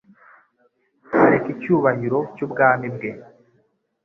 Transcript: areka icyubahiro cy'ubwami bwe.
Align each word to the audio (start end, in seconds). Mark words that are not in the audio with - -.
areka 1.25 1.47
icyubahiro 1.55 2.19
cy'ubwami 2.35 2.87
bwe. 2.95 3.09